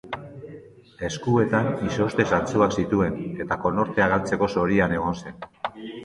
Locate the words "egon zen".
4.97-5.47